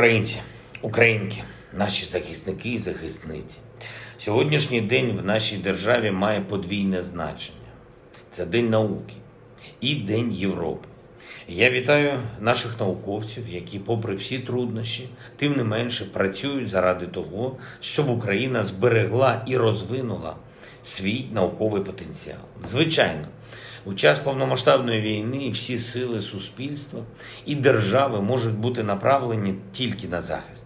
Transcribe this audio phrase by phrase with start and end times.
[0.00, 0.40] Українці,
[0.82, 1.36] українки,
[1.78, 3.58] наші захисники і захисниці.
[4.18, 7.68] Сьогоднішній день в нашій державі має подвійне значення.
[8.30, 9.14] Це День науки
[9.80, 10.88] і День Європи.
[11.48, 18.08] Я вітаю наших науковців, які, попри всі труднощі, тим не менше працюють заради того, щоб
[18.08, 20.36] Україна зберегла і розвинула
[20.84, 22.38] свій науковий потенціал.
[22.64, 23.26] Звичайно,
[23.84, 27.00] у час повномасштабної війни всі сили суспільства
[27.46, 30.64] і держави можуть бути направлені тільки на захист.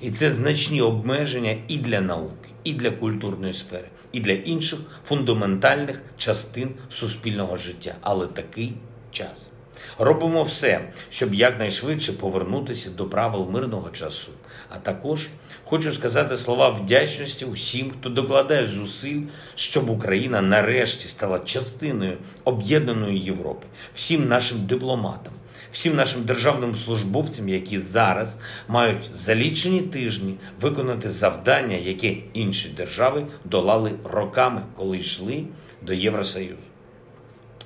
[0.00, 6.02] І це значні обмеження і для науки, і для культурної сфери, і для інших фундаментальних
[6.18, 7.94] частин суспільного життя.
[8.00, 8.72] Але такий
[9.10, 9.50] час.
[9.98, 14.32] Робимо все, щоб якнайшвидше повернутися до правил мирного часу.
[14.68, 15.26] А також
[15.64, 19.20] хочу сказати слова вдячності усім, хто докладає зусиль,
[19.54, 25.32] щоб Україна нарешті стала частиною об'єднаної Європи, всім нашим дипломатам,
[25.72, 28.36] всім нашим державним службовцям, які зараз
[28.68, 35.44] мають за лічені тижні виконати завдання, які інші держави долали роками, коли йшли
[35.82, 36.75] до Євросоюзу.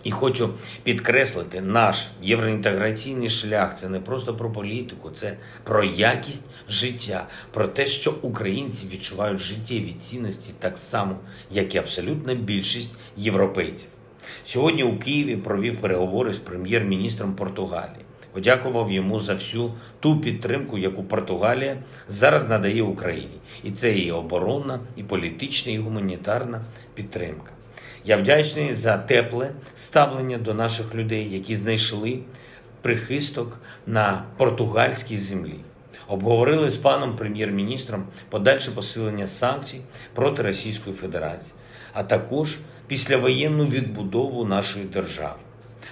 [0.04, 0.50] І хочу
[0.82, 7.86] підкреслити, наш євроінтеграційний шлях це не просто про політику, це про якість життя, про те,
[7.86, 11.16] що українці відчувають життєві цінності так само,
[11.50, 13.88] як і абсолютна більшість європейців.
[14.46, 18.04] Сьогодні у Києві провів переговори з прем'єр-міністром Португалії.
[18.32, 21.76] Подякував йому за всю ту підтримку, яку Португалія
[22.08, 26.60] зараз надає Україні, і це і оборонна, і політична, і гуманітарна
[26.94, 27.52] підтримка.
[28.04, 32.18] Я вдячний за тепле ставлення до наших людей, які знайшли
[32.82, 35.54] прихисток на португальській землі.
[36.08, 39.80] Обговорили з паном прем'єр-міністром подальше посилення санкцій
[40.14, 41.52] проти Російської Федерації,
[41.92, 45.38] а також післявоєнну відбудову нашої держави.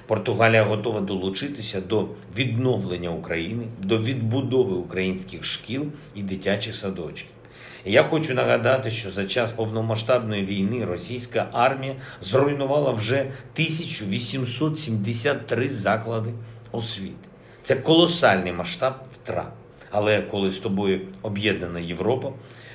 [0.06, 7.37] Португалія готова долучитися до відновлення України, до відбудови українських шкіл і дитячих садочків.
[7.84, 16.30] Я хочу нагадати, що за час повномасштабної війни російська армія зруйнувала вже 1873 заклади
[16.72, 17.28] освіти.
[17.62, 19.52] Це колосальний масштаб втрат.
[19.90, 22.32] Але коли з тобою об'єднана Європа,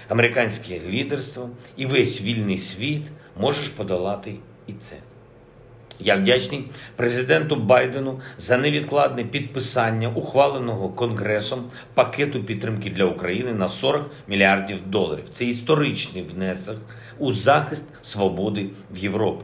[0.09, 3.02] американське лідерство і весь вільний світ
[3.40, 4.36] можеш подолати
[4.68, 4.96] і це.
[6.00, 6.66] Я вдячний
[6.96, 15.24] президенту Байдену за невідкладне підписання ухваленого Конгресом пакету підтримки для України на 40 мільярдів доларів.
[15.31, 16.78] Це історичний внесок
[17.20, 19.44] у захист свободи в Європі.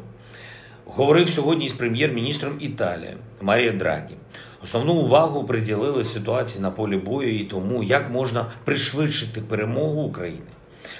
[0.85, 4.15] Говорив сьогодні з прем'єр-міністром Італії Марія Драгі.
[4.63, 10.41] Основну увагу приділили ситуації на полі бою і тому, як можна пришвидшити перемогу України.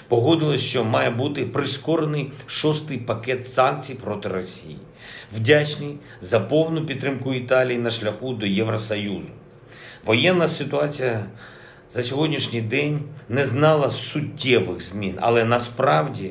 [0.08, 4.78] Погодилось, що має бути прискорений шостий пакет санкцій проти Росії.
[5.32, 9.28] Вдячний за повну підтримку Італії на шляху до Євросоюзу.
[10.04, 11.26] Воєнна ситуація
[11.94, 16.30] за сьогоднішній день не знала суттєвих змін, але насправді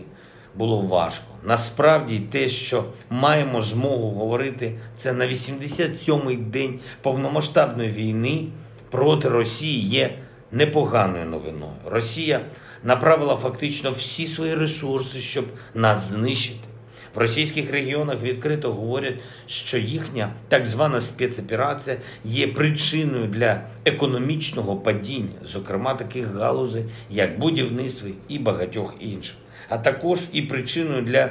[0.56, 1.26] було важко.
[1.44, 8.48] Насправді те, що маємо змогу говорити, це на 87-й день повномасштабної війни
[8.92, 10.18] проти Росії є
[10.52, 11.72] непоганою новиною.
[11.86, 12.42] Росія
[12.84, 16.69] направила фактично всі свої ресурси, щоб нас знищити.
[17.16, 19.16] В російських регіонах відкрито говорять,
[19.48, 28.10] що їхня так звана спецоперація є причиною для економічного падіння, зокрема таких галузей, як будівництво
[28.28, 29.36] і багатьох інших,
[29.70, 31.30] а також і причиною для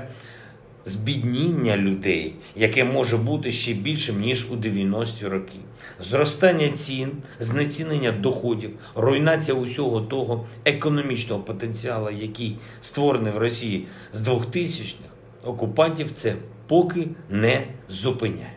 [0.88, 5.58] збідніння людей, яке може бути ще більшим ніж у 90-ті роки,
[6.00, 7.10] зростання цін,
[7.40, 15.07] знецінення доходів, руйнація усього того економічного потенціалу, який створений в Росії з 2000-х,
[15.48, 16.34] окупантів це
[16.66, 18.52] поки не зупиняє.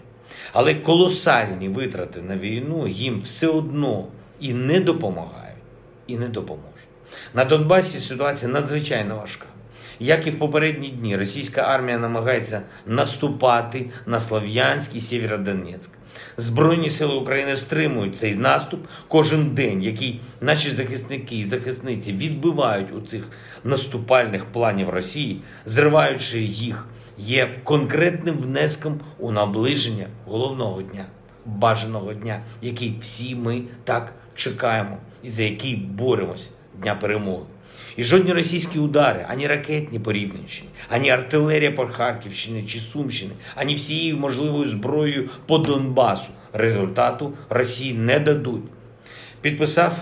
[0.54, 4.08] Але колосальні витрати на війну їм все одно
[4.40, 5.58] і не допомагають,
[6.08, 6.68] і не допоможуть.
[7.34, 9.46] На Донбасі ситуація надзвичайно важка.
[10.00, 15.90] Як і в попередні дні, російська армія намагається наступати на Слов'янськ і Сєвєродонецьк.
[16.38, 23.02] Збройні сили України стримують цей наступ кожен день, який наші захисники і захисниці відбивають у
[23.02, 23.28] цих
[23.64, 26.86] наступальних планів Росії, зриваючи їх,
[27.18, 31.06] є конкретним внеском у наближення головного дня
[31.46, 37.44] бажаного дня, який всі ми так чекаємо і за який боремось дня перемоги.
[37.98, 43.76] І жодні російські удари, ані ракетні по Рівненщині, ані артилерія по Харківщині чи Сумщини, ані
[43.76, 48.64] всією можливою зброєю по Донбасу результату Росії не дадуть.
[49.42, 49.98] Підписав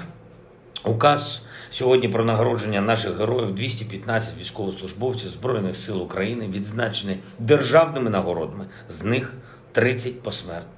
[0.86, 9.04] указ сьогодні про нагородження наших героїв 215 військовослужбовців Збройних сил України, відзначені державними нагородами, з
[9.04, 9.34] них
[9.72, 10.70] 30 посмертно.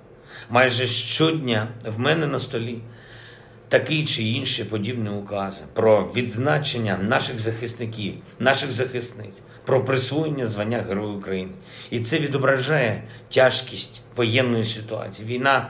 [0.49, 2.79] Майже щодня в мене на столі
[3.71, 11.13] такий чи інші подібні укази про відзначення наших захисників, наших захисниць, про присвоєння звання Герою
[11.13, 11.51] України.
[11.89, 13.03] І це відображає
[13.33, 15.27] тяжкість воєнної ситуації.
[15.27, 15.69] Війна,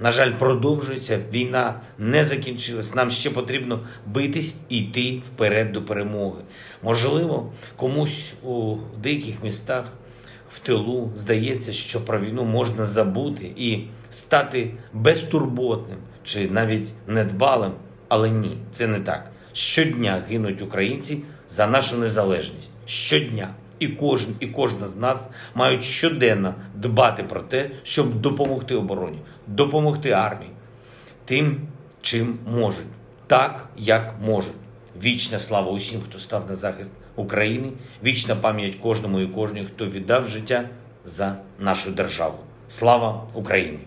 [0.00, 1.18] на жаль, продовжується.
[1.32, 2.94] Війна не закінчилась.
[2.94, 6.40] Нам ще потрібно битись і йти вперед до перемоги.
[6.82, 9.84] Можливо, комусь у деяких містах
[10.52, 17.72] в тилу здається, що про війну можна забути і стати безтурботним чи навіть недбалим.
[18.08, 19.30] Але ні, це не так.
[19.52, 22.68] Щодня гинуть українці за нашу незалежність.
[22.86, 23.48] Щодня.
[23.78, 30.10] І кожен, і кожна з нас мають щоденно дбати про те, щоб допомогти обороні, допомогти
[30.10, 30.50] армії
[31.24, 31.60] тим,
[32.02, 32.86] чим можуть,
[33.26, 34.52] так як можуть.
[35.02, 37.72] Вічна слава усім, хто став на захист України,
[38.04, 40.68] вічна пам'ять кожному і кожній, хто віддав життя
[41.04, 42.38] за нашу державу.
[42.68, 43.78] Слава Україні!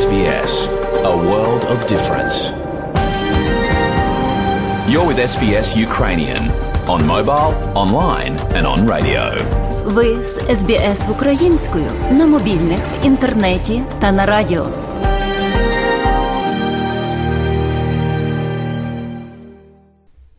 [0.00, 0.54] SBS,
[1.10, 2.36] a world of difference.
[4.90, 9.40] You're with SBS Ukrainian on mobile, online, and on radio.
[9.84, 14.66] Ви з СБС українською на мобільних, інтернеті та на радіо.